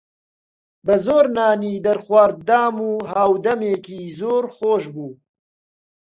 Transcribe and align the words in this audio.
بە 0.85 0.95
زۆر 1.05 1.25
نانی 1.35 1.75
دەرخوارد 1.85 2.37
دام 2.47 2.75
و 2.89 2.91
هاودەمێکی 3.11 3.99
زۆر 4.19 4.43
خۆش 4.55 4.83
بوو 4.93 5.11